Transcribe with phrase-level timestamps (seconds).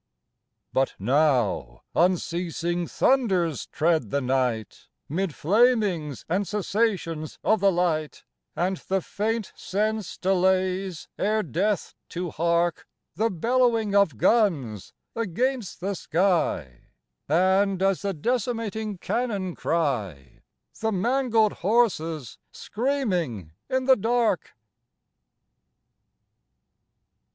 [0.73, 8.23] But now unceasing thunders tread the night, Mid flamings and cessations of the light,
[8.55, 15.93] And the faint sense delays ere death to hark The bellowing of guns against the
[15.93, 16.85] sky,
[17.29, 20.41] And, as the decimating cannon cry,
[20.79, 24.55] The mangled horses screaming in the dark.